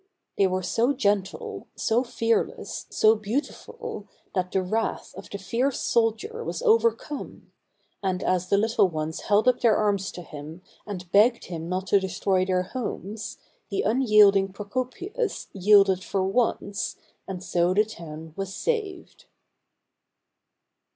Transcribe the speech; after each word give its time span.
They 0.35 0.47
were 0.47 0.63
so 0.63 0.93
gentle, 0.93 1.67
so 1.75 2.03
fearless, 2.03 2.87
so 2.89 3.13
beautiful, 3.15 4.07
that 4.33 4.51
the 4.51 4.63
wrath 4.63 5.13
of 5.15 5.29
the 5.29 5.37
fierce 5.37 5.79
soldier 5.79 6.43
was 6.43 6.63
overcome; 6.63 7.51
and 8.01 8.23
as 8.23 8.49
the 8.49 8.57
little 8.57 8.89
ones 8.89 9.19
held 9.21 9.47
up 9.47 9.61
their 9.61 9.77
arms 9.77 10.11
to 10.13 10.23
him 10.23 10.63
and 10.87 11.11
begged 11.11 11.45
him 11.45 11.69
not 11.69 11.85
to 11.85 11.99
destroy 11.99 12.43
their 12.45 12.63
homes, 12.63 13.37
the 13.69 13.83
unyielding 13.83 14.51
Procopius 14.53 15.49
yielded 15.53 16.03
for 16.03 16.23
once, 16.23 16.95
and 17.27 17.43
so 17.43 17.71
the 17.75 17.85
town 17.85 18.33
was 18.35 18.55
saved. 18.55 19.25